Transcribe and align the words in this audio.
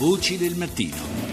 Voci 0.00 0.38
del 0.38 0.54
mattino. 0.54 1.29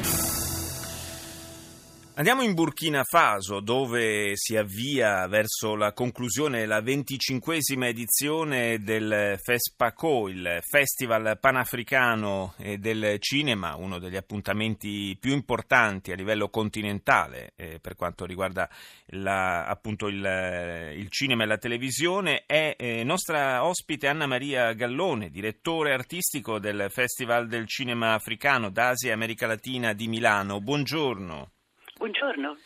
Andiamo 2.18 2.42
in 2.42 2.56
Burkina 2.56 3.04
Faso 3.04 3.60
dove 3.60 4.32
si 4.34 4.58
avvia 4.58 5.28
verso 5.28 5.76
la 5.76 5.94
conclusione 5.94 6.66
la 6.66 6.82
venticinquesima 6.82 7.90
edizione 7.90 8.80
del 8.80 9.38
FESPACO, 9.40 10.28
il 10.28 10.58
Festival 10.68 11.38
Panafricano 11.40 12.56
del 12.58 13.18
Cinema, 13.20 13.76
uno 13.76 14.00
degli 14.00 14.16
appuntamenti 14.16 15.16
più 15.20 15.32
importanti 15.32 16.12
a 16.12 16.16
livello 16.16 16.50
continentale 16.50 17.54
eh, 17.56 17.78
per 17.80 17.94
quanto 17.94 18.26
riguarda 18.26 18.68
la, 19.10 19.66
appunto 19.66 20.08
il, 20.08 20.96
il, 20.96 21.12
cinema 21.12 21.44
e 21.44 21.46
la 21.46 21.60
televisione. 21.60 22.46
È 22.48 22.76
eh, 22.80 23.04
nostra 23.04 23.64
ospite 23.64 24.08
Anna 24.08 24.26
Maria 24.26 24.74
Gallone, 24.74 25.30
direttore 25.30 25.94
artistico 25.94 26.58
del 26.58 26.88
Festival 26.90 27.48
del 27.48 27.68
Cinema 27.68 28.16
Africano 28.16 28.72
d'Asia 28.72 29.12
e 29.12 29.14
America 29.14 29.46
Latina 29.46 29.94
di 29.94 30.08
Milano. 30.08 30.60
Buongiorno. 30.60 31.52
Buongiorno. 31.98 32.58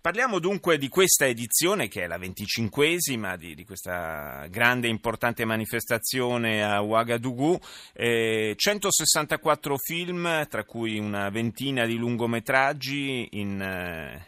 Parliamo 0.00 0.38
dunque 0.38 0.78
di 0.78 0.88
questa 0.88 1.26
edizione 1.26 1.86
che 1.88 2.04
è 2.04 2.06
la 2.06 2.16
venticinquesima 2.16 3.36
di, 3.36 3.54
di 3.54 3.66
questa 3.66 4.46
grande 4.48 4.86
e 4.86 4.90
importante 4.90 5.44
manifestazione 5.44 6.64
a 6.64 6.82
Ouagadougou, 6.82 7.60
eh, 7.92 8.54
164 8.56 9.76
film, 9.76 10.46
tra 10.48 10.64
cui 10.64 10.98
una 10.98 11.28
ventina 11.28 11.84
di 11.84 11.96
lungometraggi 11.96 13.28
in, 13.32 13.60
eh, 13.60 14.24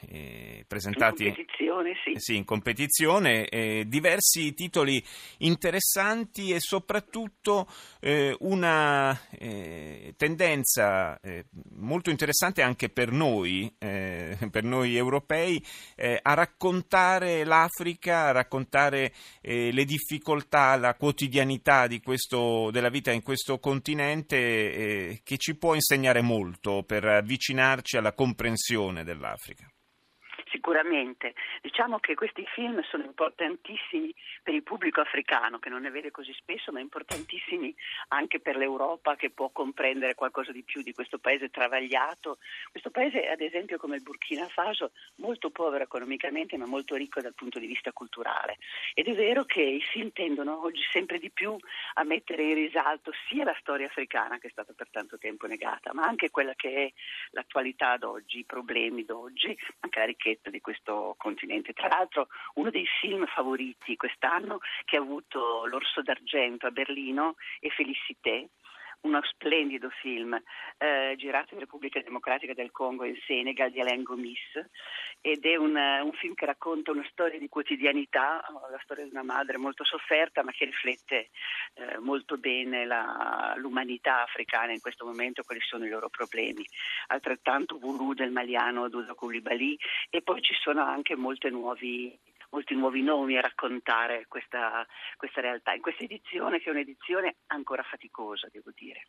presentati 0.66 1.24
in 1.26 1.34
competizione, 1.34 1.92
sì. 2.04 2.12
Sì, 2.16 2.36
in 2.36 2.44
competizione 2.44 3.48
eh, 3.48 3.84
diversi 3.86 4.54
titoli 4.54 5.02
interessanti 5.38 6.50
e 6.50 6.60
soprattutto 6.60 7.66
eh, 8.00 8.36
una 8.40 9.18
eh, 9.30 10.14
tendenza 10.16 11.18
eh, 11.20 11.46
molto 11.76 12.10
interessante 12.10 12.62
anche 12.62 12.88
per 12.88 13.10
noi, 13.10 13.74
per 13.78 14.64
noi 14.64 14.96
europei, 14.96 15.64
eh, 15.96 16.18
a 16.20 16.34
raccontare 16.34 17.44
l'Africa, 17.44 18.26
a 18.26 18.32
raccontare 18.32 19.12
eh, 19.40 19.72
le 19.72 19.84
difficoltà, 19.84 20.76
la 20.76 20.94
quotidianità 20.94 21.86
questo, 22.02 22.70
della 22.70 22.88
vita 22.88 23.10
in 23.10 23.22
questo 23.22 23.58
continente 23.58 24.36
eh, 24.36 25.20
che 25.22 25.36
ci 25.36 25.56
può 25.56 25.74
insegnare 25.74 26.20
molto 26.20 26.82
per 26.82 27.04
avvicinarci 27.04 27.96
alla 27.96 28.12
comprensione 28.12 29.04
dell'Africa. 29.04 29.70
Sicuramente, 30.72 31.34
diciamo 31.60 31.98
che 31.98 32.14
questi 32.14 32.46
film 32.46 32.80
sono 32.84 33.04
importantissimi 33.04 34.10
per 34.42 34.54
il 34.54 34.62
pubblico 34.62 35.02
africano 35.02 35.58
che 35.58 35.68
non 35.68 35.82
ne 35.82 35.90
vede 35.90 36.10
così 36.10 36.32
spesso, 36.32 36.72
ma 36.72 36.80
importantissimi 36.80 37.74
anche 38.08 38.40
per 38.40 38.56
l'Europa 38.56 39.14
che 39.14 39.28
può 39.28 39.50
comprendere 39.50 40.14
qualcosa 40.14 40.50
di 40.50 40.62
più 40.62 40.80
di 40.80 40.94
questo 40.94 41.18
paese 41.18 41.50
travagliato. 41.50 42.38
Questo 42.70 42.90
paese, 42.90 43.28
ad 43.28 43.42
esempio, 43.42 43.76
come 43.76 43.96
il 43.96 44.02
Burkina 44.02 44.48
Faso, 44.48 44.92
molto 45.16 45.50
povero 45.50 45.84
economicamente 45.84 46.56
ma 46.56 46.64
molto 46.64 46.96
ricco 46.96 47.20
dal 47.20 47.34
punto 47.34 47.58
di 47.58 47.66
vista 47.66 47.92
culturale. 47.92 48.56
Ed 48.94 49.08
è 49.08 49.14
vero 49.14 49.44
che 49.44 49.60
i 49.60 49.82
film 49.82 50.10
tendono 50.10 50.64
oggi 50.64 50.80
sempre 50.90 51.18
di 51.18 51.28
più 51.30 51.54
a 51.94 52.02
mettere 52.04 52.44
in 52.44 52.54
risalto 52.54 53.12
sia 53.28 53.44
la 53.44 53.56
storia 53.60 53.88
africana 53.88 54.38
che 54.38 54.46
è 54.46 54.50
stata 54.50 54.72
per 54.72 54.88
tanto 54.90 55.18
tempo 55.18 55.46
negata, 55.46 55.92
ma 55.92 56.06
anche 56.06 56.30
quella 56.30 56.54
che 56.54 56.86
è 56.86 56.92
l'attualità 57.32 57.98
d'oggi, 57.98 58.38
i 58.38 58.44
problemi 58.46 59.04
d'oggi, 59.04 59.54
anche 59.80 59.98
la 59.98 60.06
ricchezza 60.06 60.48
di 60.48 60.60
questo 60.62 61.14
continente. 61.18 61.74
Tra 61.74 61.88
l'altro 61.88 62.28
uno 62.54 62.70
dei 62.70 62.86
film 62.86 63.26
favoriti 63.26 63.96
quest'anno 63.96 64.60
che 64.86 64.96
ha 64.96 65.00
avuto 65.00 65.66
l'Orso 65.66 66.00
d'Argento 66.00 66.66
a 66.66 66.70
Berlino 66.70 67.34
è 67.60 67.68
Felicité, 67.68 68.48
uno 69.02 69.20
splendido 69.22 69.90
film 69.90 70.40
eh, 70.78 71.14
girato 71.16 71.54
in 71.54 71.60
Repubblica 71.60 72.00
Democratica 72.00 72.54
del 72.54 72.70
Congo 72.70 73.04
in 73.04 73.16
Senegal 73.26 73.70
di 73.70 73.80
Alain 73.80 74.02
Gomis 74.02 74.38
ed 75.20 75.44
è 75.44 75.56
un, 75.56 75.76
un, 75.76 76.12
film 76.12 76.34
che 76.34 76.46
racconta 76.46 76.90
una 76.90 77.06
storia 77.10 77.38
di 77.38 77.48
quotidianità, 77.48 78.42
la 78.70 78.80
storia 78.82 79.04
di 79.04 79.10
una 79.10 79.22
madre 79.22 79.56
molto 79.56 79.84
sofferta 79.84 80.42
ma 80.42 80.52
che 80.52 80.64
riflette 80.64 81.30
eh, 81.74 81.98
molto 81.98 82.36
bene 82.38 82.84
la, 82.84 83.54
l'umanità 83.56 84.22
africana 84.22 84.72
in 84.72 84.80
questo 84.80 85.04
momento, 85.04 85.42
quali 85.42 85.60
sono 85.60 85.84
i 85.84 85.88
loro 85.88 86.08
problemi. 86.08 86.64
Altrettanto 87.08 87.78
Vulu 87.78 88.14
del 88.14 88.30
Maliano 88.30 88.88
Dudo 88.88 89.14
Koulibaly 89.14 89.76
e 90.10 90.22
poi 90.22 90.40
ci 90.42 90.54
sono 90.54 90.82
anche 90.84 91.16
molti 91.16 91.50
nuovi 91.50 92.16
molti 92.52 92.74
nuovi 92.74 93.02
nomi 93.02 93.36
a 93.36 93.40
raccontare 93.40 94.26
questa, 94.28 94.86
questa 95.16 95.40
realtà. 95.40 95.72
In 95.72 95.82
questa 95.82 96.04
edizione, 96.04 96.60
che 96.60 96.68
è 96.68 96.70
un'edizione 96.70 97.36
ancora 97.48 97.82
faticosa, 97.82 98.48
devo 98.50 98.70
dire. 98.74 99.08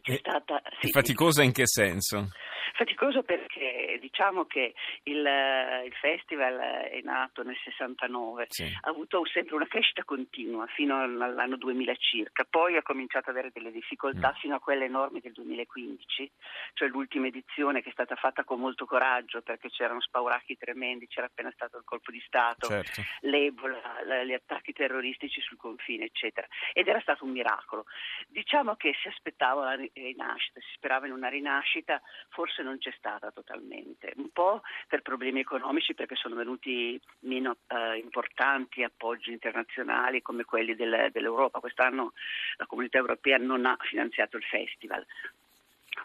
È, 0.00 0.16
stata, 0.16 0.62
sì, 0.80 0.88
è 0.88 0.90
faticosa 0.90 1.42
in 1.42 1.52
che 1.52 1.66
senso? 1.66 2.28
Faticoso 2.76 3.22
perché 3.22 3.98
diciamo 4.00 4.46
che 4.46 4.74
il, 5.04 5.18
il 5.18 5.94
festival 6.00 6.58
è 6.58 7.00
nato 7.04 7.44
nel 7.44 7.56
69, 7.62 8.46
sì. 8.48 8.64
ha 8.64 8.88
avuto 8.88 9.24
sempre 9.26 9.54
una 9.54 9.68
crescita 9.68 10.02
continua 10.02 10.66
fino 10.66 11.00
all'anno 11.00 11.56
2000 11.56 11.94
circa, 11.94 12.44
poi 12.44 12.76
ha 12.76 12.82
cominciato 12.82 13.30
ad 13.30 13.36
avere 13.36 13.52
delle 13.54 13.70
difficoltà 13.70 14.30
mm. 14.30 14.40
fino 14.40 14.56
a 14.56 14.58
quelle 14.58 14.86
enormi 14.86 15.20
del 15.20 15.30
2015, 15.32 16.32
cioè 16.72 16.88
l'ultima 16.88 17.28
edizione 17.28 17.80
che 17.80 17.90
è 17.90 17.92
stata 17.92 18.16
fatta 18.16 18.42
con 18.42 18.58
molto 18.58 18.86
coraggio 18.86 19.40
perché 19.42 19.70
c'erano 19.70 20.00
spauracchi 20.00 20.56
tremendi, 20.56 21.06
c'era 21.06 21.26
appena 21.26 21.52
stato 21.52 21.78
il 21.78 21.84
colpo 21.84 22.10
di 22.10 22.22
Stato, 22.26 22.66
certo. 22.66 23.02
l'Ebola, 23.20 24.02
gli 24.24 24.32
attacchi 24.32 24.72
terroristici 24.72 25.40
sul 25.40 25.58
confine, 25.58 26.06
eccetera. 26.06 26.48
Ed 26.72 26.88
era 26.88 27.00
stato 27.00 27.24
un 27.24 27.30
miracolo. 27.30 27.84
Diciamo 28.26 28.74
che 28.74 28.94
si 29.00 29.06
aspettava 29.06 29.64
la 29.64 29.88
rinascita, 29.92 30.58
si 30.60 30.72
sperava 30.74 31.06
in 31.06 31.12
una 31.12 31.28
rinascita, 31.28 32.02
forse 32.30 32.62
non 32.64 32.73
c'è 32.78 32.92
stata 32.96 33.30
totalmente, 33.30 34.12
un 34.16 34.30
po' 34.30 34.62
per 34.88 35.02
problemi 35.02 35.40
economici 35.40 35.94
perché 35.94 36.14
sono 36.14 36.34
venuti 36.34 37.00
meno 37.20 37.56
eh, 37.66 37.98
importanti 37.98 38.82
appoggi 38.82 39.32
internazionali 39.32 40.22
come 40.22 40.44
quelli 40.44 40.74
del, 40.74 41.08
dell'Europa. 41.12 41.60
Quest'anno 41.60 42.12
la 42.56 42.66
comunità 42.66 42.98
europea 42.98 43.36
non 43.38 43.66
ha 43.66 43.76
finanziato 43.80 44.36
il 44.36 44.44
festival, 44.44 45.04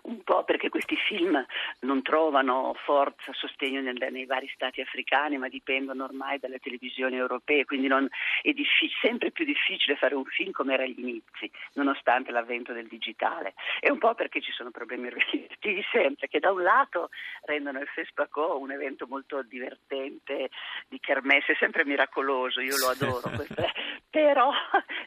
un 0.03 0.21
po' 0.23 0.43
perché 0.43 0.69
questi 0.69 0.95
film 0.95 1.43
non 1.81 2.01
trovano 2.01 2.75
forza, 2.83 3.33
sostegno 3.33 3.81
nel, 3.81 3.97
nei 4.11 4.25
vari 4.25 4.49
stati 4.53 4.81
africani, 4.81 5.37
ma 5.37 5.47
dipendono 5.47 6.03
ormai 6.03 6.39
dalle 6.39 6.59
televisioni 6.59 7.15
europee, 7.15 7.65
quindi 7.65 7.87
non, 7.87 8.07
è 8.41 8.53
sempre 9.01 9.31
più 9.31 9.45
difficile 9.45 9.95
fare 9.95 10.15
un 10.15 10.25
film 10.25 10.51
come 10.51 10.73
era 10.73 10.83
agli 10.83 10.99
inizi, 10.99 11.51
nonostante 11.73 12.31
l'avvento 12.31 12.73
del 12.73 12.87
digitale. 12.87 13.53
E 13.79 13.91
un 13.91 13.97
po' 13.97 14.15
perché 14.15 14.41
ci 14.41 14.51
sono 14.51 14.71
problemi 14.71 15.07
organizzativi 15.07 15.83
sempre, 15.91 16.27
che 16.27 16.39
da 16.39 16.51
un 16.51 16.63
lato 16.63 17.09
rendono 17.45 17.79
il 17.79 17.87
FESPACO 17.87 18.59
un 18.59 18.71
evento 18.71 19.05
molto 19.07 19.41
divertente, 19.43 20.49
di 20.87 20.99
kermesse, 20.99 21.55
sempre 21.59 21.85
miracoloso, 21.85 22.61
io 22.61 22.75
lo 22.77 22.89
adoro, 22.89 23.29
però 24.09 24.51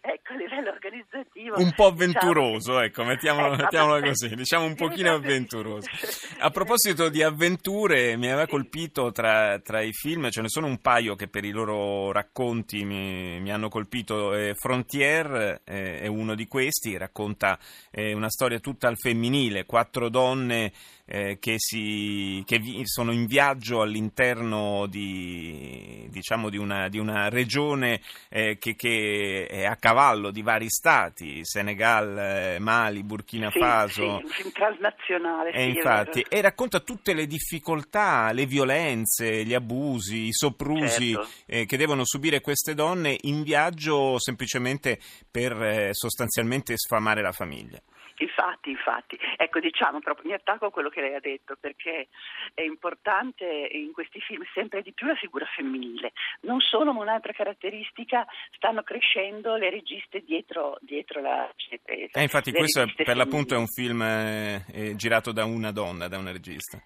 ecco, 0.03 0.33
a 0.33 0.37
livello 0.37 0.71
organizzativo... 0.71 1.59
Un 1.59 1.73
po' 1.75 1.87
avventuroso, 1.87 2.81
diciamo, 2.81 2.81
ecco, 2.81 3.05
mettiamolo, 3.05 3.47
ecco, 3.55 3.63
mettiamolo 3.63 4.01
così, 4.01 4.35
diciamo 4.35 4.65
un 4.65 4.75
pochino 4.75 5.13
avventuroso. 5.13 5.89
A 6.41 6.51
proposito 6.51 7.09
di 7.09 7.23
avventure, 7.23 8.17
mi 8.17 8.27
aveva 8.27 8.49
colpito 8.49 9.13
tra, 9.13 9.61
tra, 9.61 9.81
i 9.81 9.93
film, 9.93 10.29
ce 10.31 10.43
ne 10.43 10.49
sono 10.49 10.67
un 10.67 10.81
paio 10.81 11.15
che 11.15 11.29
per 11.29 11.45
i 11.45 11.51
loro 11.51 12.11
racconti 12.11 12.85
mi, 12.85 13.41
mi 13.41 13.53
hanno 13.53 13.69
colpito. 13.69 14.35
Eh, 14.35 14.55
Frontier 14.55 15.61
eh, 15.65 16.01
è 16.01 16.07
uno 16.09 16.34
di 16.34 16.49
questi, 16.49 16.97
racconta 16.97 17.57
eh, 17.91 18.13
una 18.13 18.29
storia 18.29 18.59
tutta 18.59 18.89
al 18.89 18.99
femminile, 18.99 19.65
quattro 19.67 20.09
donne 20.09 20.73
eh, 21.15 21.37
che, 21.39 21.56
si, 21.59 22.43
che 22.47 22.59
vi, 22.59 22.87
sono 22.87 23.12
in 23.12 23.27
viaggio 23.27 23.83
all'interno 23.83 24.87
di, 24.87 26.09
diciamo, 26.09 26.49
di, 26.49 26.56
una, 26.56 26.89
di 26.89 26.99
una, 26.99 27.28
regione 27.28 28.00
eh, 28.31 28.56
che, 28.59 28.75
che, 28.75 29.47
è 29.47 29.67
a 29.67 29.77
cavallo 29.77 30.31
di 30.31 30.41
vari 30.41 30.71
stati, 30.71 31.45
Senegal, 31.45 32.17
eh, 32.17 32.59
Mali, 32.61 33.03
Burkina 33.03 33.51
sì, 33.51 33.59
Faso. 33.59 34.22
Sì, 34.25 34.51
transnazionale. 34.53 35.51
E, 35.51 35.60
sì, 35.60 35.69
infatti, 35.77 36.25
e 36.27 36.41
racconta 36.41 36.81
tutte 36.81 37.13
le 37.13 37.27
difficoltà, 37.27 38.33
le 38.33 38.47
violenze, 38.47 39.45
gli 39.45 39.53
abusi, 39.53 40.28
i 40.28 40.33
soprusi 40.33 41.13
certo. 41.13 41.28
Eh, 41.45 41.66
che 41.66 41.77
devono 41.77 42.07
subire 42.07 42.41
queste 42.41 42.72
donne 42.72 43.19
in 43.22 43.42
viaggio 43.42 44.19
semplicemente 44.19 44.98
per 45.31 45.63
eh, 45.63 45.89
sostanzialmente 45.92 46.72
sfamare 46.78 47.21
la 47.21 47.33
famiglia. 47.33 47.78
Infatti, 48.22 48.71
infatti, 48.71 49.19
ecco 49.36 49.59
diciamo 49.59 49.98
proprio, 49.98 50.28
mi 50.28 50.34
attacco 50.34 50.66
a 50.66 50.71
quello 50.71 50.89
che 50.89 51.01
lei 51.01 51.15
ha 51.15 51.21
detto 51.21 51.57
perché 51.59 52.09
è 52.54 52.63
importante 52.63 53.45
in 53.45 53.92
questi 53.92 54.21
film 54.21 54.42
sempre 54.54 54.83
di 54.83 54.92
più 54.92 55.07
la 55.07 55.16
figura 55.16 55.45
femminile, 55.45 56.13
non 56.42 56.60
solo 56.60 56.92
ma 56.92 57.01
un'altra 57.01 57.33
caratteristica, 57.33 58.24
stanno 58.53 58.83
crescendo 58.83 59.57
le 59.57 59.71
registe 59.71 60.21
dietro, 60.21 60.78
dietro 60.80 61.21
la 61.21 61.51
cinepresa. 61.57 62.19
Eh, 62.19 62.22
infatti 62.22 62.53
questo 62.53 62.84
per 62.84 63.07
femminili. 63.07 63.24
l'appunto 63.24 63.54
è 63.54 63.59
un 63.59 63.66
film 63.66 64.03
eh, 64.03 64.92
girato 64.95 65.33
da 65.33 65.45
una 65.45 65.72
donna, 65.72 66.07
da 66.07 66.19
una 66.19 66.30
regista. 66.33 66.80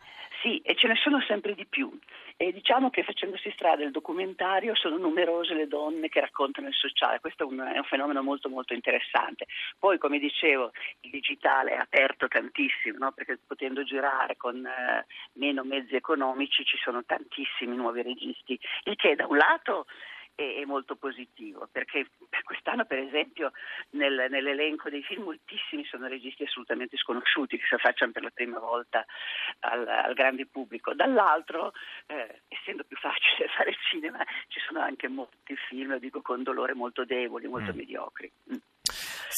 Sì, 0.47 0.61
e 0.63 0.77
ce 0.77 0.87
ne 0.87 0.95
sono 0.95 1.21
sempre 1.23 1.55
di 1.55 1.67
più. 1.67 1.91
E 2.37 2.53
diciamo 2.53 2.89
che 2.89 3.03
facendosi 3.03 3.51
strada 3.51 3.83
il 3.83 3.91
documentario 3.91 4.77
sono 4.77 4.97
numerose 4.97 5.55
le 5.55 5.67
donne 5.67 6.09
che 6.09 6.21
raccontano 6.21 6.69
il 6.69 6.75
sociale, 6.75 7.19
questo 7.19 7.43
è 7.43 7.47
un, 7.47 7.59
è 7.59 7.79
un 7.79 7.85
fenomeno 7.85 8.23
molto 8.23 8.49
molto 8.49 8.73
interessante. 8.73 9.47
Poi 9.77 9.99
come 9.99 10.21
dicevo 10.21 10.71
il 11.01 11.11
digitale 11.11 11.73
è 11.73 11.79
aperto 11.79 12.29
tantissimo, 12.29 12.99
no? 12.99 13.11
perché 13.11 13.41
potendo 13.45 13.83
girare 13.83 14.37
con 14.37 14.65
eh, 14.65 15.07
meno 15.33 15.65
mezzi 15.65 15.97
economici 15.97 16.65
ci 16.65 16.77
sono 16.77 17.03
tantissimi 17.05 17.75
nuovi 17.75 18.03
registi, 18.03 18.57
il 18.85 18.95
che 18.95 19.17
da 19.17 19.27
un 19.27 19.39
lato 19.39 19.87
è, 20.37 20.65
molto 20.67 20.97
positivo, 20.97 21.69
perché 21.73 22.07
quest'anno 22.45 22.85
per 22.85 22.99
esempio 22.99 23.53
nel, 23.91 24.27
nell'elenco 24.29 24.91
dei 24.91 25.03
film 25.03 25.25
moltissimi 25.25 25.85
sono 25.85 26.07
registi 26.07 26.45
assolutamente 26.45 26.97
sconosciuti 26.99 27.57
che 27.57 27.65
si 27.67 27.75
affacciano 27.75 28.13
per 28.13 28.23
la 28.23 28.31
prima 28.31 28.59
volta 28.59 29.05
al, 29.61 29.89
al 29.89 30.15
grande 30.15 30.47
pubblico. 30.47 30.95
Dall'altro, 30.95 31.73
eh, 32.07 32.43
essendo 32.49 32.85
più 32.85 32.97
facile 32.97 33.49
fare 33.57 33.75
cinema, 33.89 34.25
ci 34.49 34.61
sono 34.61 34.81
anche 34.81 35.09
molti 35.09 35.57
film, 35.69 35.99
dico 35.99 36.21
con 36.21 36.43
dolore, 36.43 36.75
molto 36.75 37.05
deboli, 37.05 37.49
molto 37.49 37.73
mm. 37.73 37.77
mediocri. 37.77 38.31
Mm. 38.53 38.57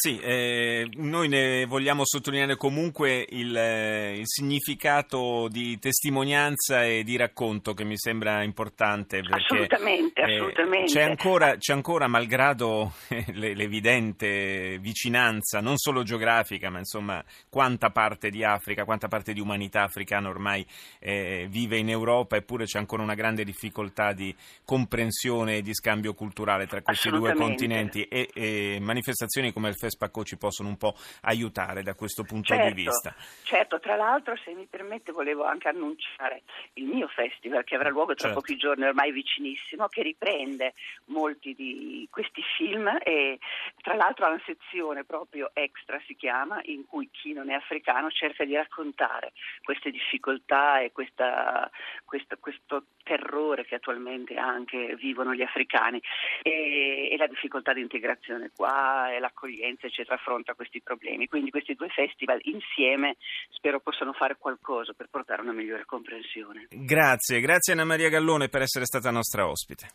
Sì, 0.00 0.16
eh, 0.20 0.88
noi 0.94 1.26
ne 1.26 1.64
vogliamo 1.64 2.02
sottolineare 2.04 2.54
comunque 2.54 3.26
il, 3.30 3.56
eh, 3.56 4.18
il, 4.18 4.28
significato 4.28 5.48
di 5.50 5.76
testimonianza 5.80 6.84
e 6.84 7.02
di 7.02 7.16
racconto 7.16 7.74
che 7.74 7.82
mi 7.82 7.98
sembra 7.98 8.44
importante. 8.44 9.22
Perché, 9.22 9.34
assolutamente, 9.34 10.20
eh, 10.20 10.36
assolutamente. 10.36 10.92
C'è, 10.92 11.02
ancora, 11.02 11.56
c'è 11.56 11.72
ancora, 11.72 12.06
malgrado 12.06 12.92
l'evidente 13.34 14.78
vicinanza, 14.78 15.60
non 15.60 15.76
solo 15.78 16.04
geografica, 16.04 16.70
ma 16.70 16.78
insomma 16.78 17.20
quanta 17.48 17.90
parte 17.90 18.30
di 18.30 18.44
Africa, 18.44 18.84
quanta 18.84 19.08
parte 19.08 19.32
di 19.32 19.40
umanità 19.40 19.82
africana 19.82 20.28
ormai 20.28 20.64
eh, 21.00 21.48
vive 21.50 21.76
in 21.76 21.90
Europa, 21.90 22.36
eppure 22.36 22.66
c'è 22.66 22.78
ancora 22.78 23.02
una 23.02 23.14
grande 23.14 23.42
difficoltà 23.42 24.12
di 24.12 24.32
comprensione 24.64 25.56
e 25.56 25.62
di 25.62 25.74
scambio 25.74 26.14
culturale 26.14 26.68
tra 26.68 26.82
questi 26.82 27.10
due 27.10 27.34
continenti 27.34 28.04
e, 28.04 28.30
e 28.32 28.78
manifestazioni 28.80 29.52
come 29.52 29.70
il 29.70 29.76
FESPACO 29.88 30.24
ci 30.24 30.36
possono 30.36 30.68
un 30.68 30.76
po' 30.76 30.94
aiutare 31.22 31.82
da 31.82 31.94
questo 31.94 32.22
punto 32.22 32.54
certo, 32.54 32.68
di 32.68 32.82
vista. 32.82 33.14
Certo, 33.42 33.80
tra 33.80 33.96
l'altro 33.96 34.36
se 34.36 34.52
mi 34.52 34.66
permette 34.66 35.12
volevo 35.12 35.44
anche 35.44 35.68
annunciare 35.68 36.42
il 36.74 36.84
mio 36.84 37.08
festival 37.08 37.64
che 37.64 37.74
avrà 37.74 37.88
luogo 37.88 38.14
tra 38.14 38.28
certo. 38.28 38.40
pochi 38.40 38.56
giorni, 38.56 38.84
ormai 38.84 39.12
vicinissimo, 39.12 39.88
che 39.88 40.02
riprende 40.02 40.74
molti 41.06 41.54
di 41.54 42.06
questi 42.10 42.42
film 42.56 42.86
e 43.02 43.38
tra 43.82 43.94
l'altro 43.94 44.26
ha 44.26 44.30
una 44.30 44.42
sezione 44.44 45.04
proprio 45.04 45.50
extra 45.54 46.00
si 46.06 46.14
chiama 46.14 46.60
in 46.64 46.86
cui 46.86 47.08
chi 47.10 47.32
non 47.32 47.50
è 47.50 47.54
africano 47.54 48.10
cerca 48.10 48.44
di 48.44 48.54
raccontare 48.54 49.32
queste 49.62 49.90
difficoltà 49.90 50.80
e 50.80 50.92
questa, 50.92 51.70
questa, 52.04 52.36
questo 52.36 52.84
terrore 53.02 53.64
che 53.64 53.76
attualmente 53.76 54.36
anche 54.36 54.94
vivono 54.96 55.34
gli 55.34 55.42
africani 55.42 56.00
e, 56.42 57.08
e 57.10 57.16
la 57.16 57.26
difficoltà 57.26 57.72
di 57.72 57.80
integrazione 57.80 58.50
qua 58.54 59.12
e 59.12 59.18
l'accoglienza 59.18 59.77
eccetera 59.86 60.16
affronta 60.16 60.54
questi 60.54 60.80
problemi. 60.82 61.26
Quindi 61.26 61.50
questi 61.50 61.74
due 61.74 61.88
festival 61.88 62.38
insieme 62.42 63.16
spero 63.50 63.80
possano 63.80 64.12
fare 64.12 64.36
qualcosa 64.38 64.92
per 64.92 65.08
portare 65.10 65.42
una 65.42 65.52
migliore 65.52 65.84
comprensione. 65.84 66.66
Grazie, 66.70 67.40
grazie 67.40 67.72
Anna 67.72 67.84
Maria 67.84 68.08
Gallone 68.08 68.48
per 68.48 68.62
essere 68.62 68.84
stata 68.84 69.10
nostra 69.10 69.48
ospite. 69.48 69.88